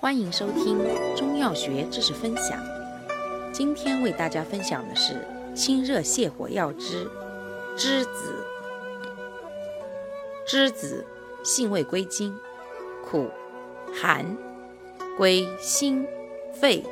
[0.00, 0.78] 欢迎收听
[1.14, 2.58] 中药学知识分享。
[3.52, 5.14] 今天为大家分享的是
[5.54, 7.04] 清热泻火药之
[7.76, 8.46] 栀子。
[10.48, 11.04] 栀子
[11.44, 12.34] 性味归经：
[13.04, 13.28] 苦、
[13.92, 14.38] 寒，
[15.18, 16.06] 归心、
[16.50, 16.82] 肺、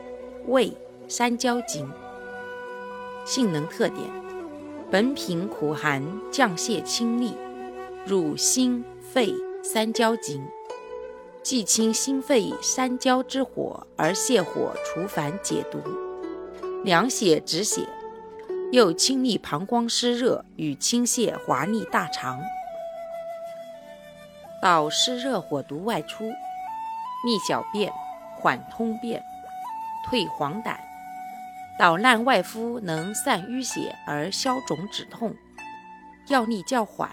[0.47, 0.71] 胃、
[1.09, 1.91] 三焦经。
[3.25, 4.07] 性能特点：
[4.91, 7.33] 本品苦寒，降泻清利，
[8.05, 10.47] 入心、肺、三焦经。
[11.43, 15.81] 既清心肺三焦之火，而泻火除烦解毒，
[16.85, 17.89] 凉血止血，
[18.71, 22.39] 又清利膀胱湿热与清泻滑腻大肠。
[24.61, 26.29] 导湿热火毒外出，
[27.25, 27.91] 利小便，
[28.37, 29.23] 缓通便，
[30.05, 30.77] 退黄疸。
[31.79, 35.35] 捣烂外敷，能散淤血而消肿止痛，
[36.27, 37.09] 药力较缓，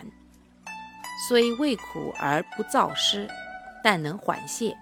[1.30, 3.30] 虽味苦而不燥湿。
[3.86, 4.74] 但能缓泻，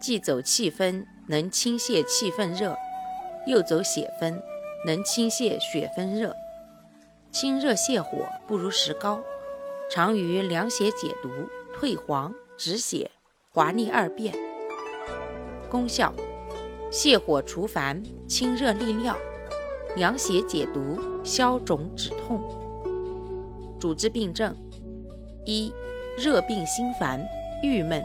[0.00, 2.74] 既走气分，能清泻气分热；
[3.46, 4.42] 又走血分，
[4.86, 6.34] 能清泻血分热。
[7.30, 9.20] 清热泻火，不如石膏，
[9.90, 11.28] 常于凉血解毒、
[11.74, 13.10] 退黄止血、
[13.52, 14.34] 滑腻二便。
[15.68, 16.10] 功效：
[16.90, 19.14] 泻火除烦，清热利尿，
[19.94, 22.40] 凉血解毒，消肿止痛。
[23.78, 24.56] 主治病症：
[25.44, 25.70] 一、
[26.16, 27.22] 热病心烦。
[27.62, 28.04] 郁闷、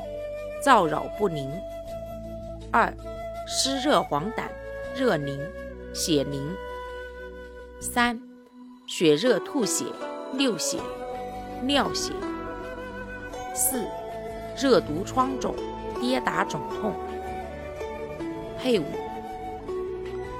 [0.63, 1.47] 燥扰不宁；
[2.71, 2.93] 二、
[3.47, 4.43] 湿热黄疸、
[4.95, 5.39] 热凝、
[5.93, 6.41] 血凝；
[7.79, 8.19] 三、
[8.87, 9.85] 血热吐血、
[10.33, 10.77] 溜血、
[11.61, 12.13] 尿血；
[13.53, 13.85] 四、
[14.57, 15.55] 热毒疮肿、
[15.99, 16.93] 跌打肿痛。
[18.57, 18.85] 配伍：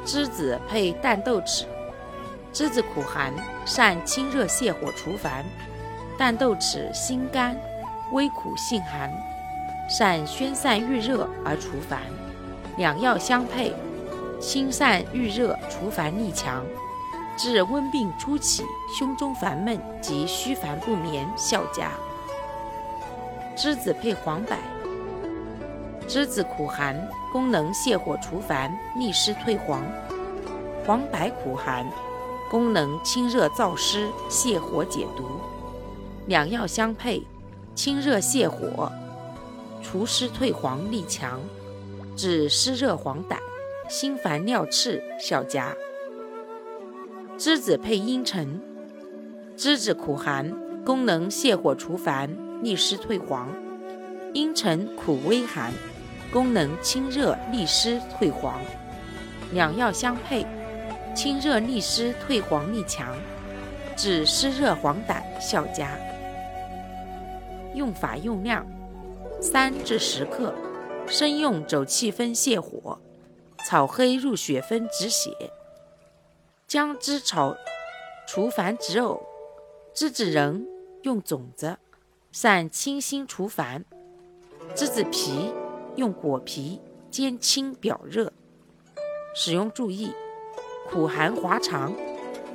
[0.05, 1.65] 栀子配淡豆豉。
[2.51, 3.31] 栀子苦寒，
[3.65, 5.43] 善清热泻火除烦；
[6.17, 7.55] 淡豆豉辛甘。
[8.11, 9.11] 微苦性寒，
[9.87, 12.01] 善宣散郁热而除烦，
[12.77, 13.73] 两药相配，
[14.39, 16.65] 清散郁热，除烦力强，
[17.37, 18.63] 治温病初起
[18.97, 21.91] 胸中烦闷及虚烦不眠效佳。
[23.55, 24.57] 栀子配黄柏，
[26.07, 26.95] 栀子苦寒，
[27.31, 29.81] 功能泻火除烦，利湿退黄；
[30.85, 31.85] 黄柏苦寒，
[32.49, 35.27] 功能清热燥湿，泻火解毒，
[36.25, 37.21] 两药相配。
[37.81, 38.91] 清热泻火，
[39.81, 41.39] 除湿退黄力强，
[42.13, 43.37] 治湿热黄疸、
[43.87, 45.73] 心烦尿赤效佳。
[47.37, 48.61] 栀子配茵陈，
[49.55, 50.53] 栀子苦寒，
[50.83, 52.29] 功能泻火除烦、
[52.61, 53.47] 利湿退黄；
[54.33, 55.71] 茵陈苦微寒，
[56.33, 58.59] 功能清热利湿退黄。
[59.53, 60.45] 两药相配，
[61.15, 63.15] 清热利湿退黄力强，
[63.95, 65.97] 治湿热黄疸效佳。
[67.79, 68.67] 用法用量：
[69.39, 70.53] 三至十克，
[71.07, 72.99] 生用走气分泻火，
[73.65, 75.31] 炒黑入血分止血。
[76.67, 77.55] 姜汁炒
[78.27, 79.21] 除烦止呕。
[79.95, 80.67] 栀子仁
[81.03, 81.77] 用种子，
[82.33, 83.85] 善清心除烦。
[84.75, 85.53] 栀子皮
[85.95, 88.33] 用果皮煎清表热。
[89.33, 90.11] 使用注意：
[90.91, 91.93] 苦寒滑肠，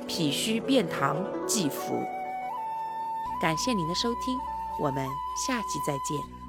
[0.07, 1.15] 脾虚便溏
[1.47, 2.03] 忌服。
[3.41, 4.54] 感谢您的收听。
[4.79, 6.44] 我们下期再见。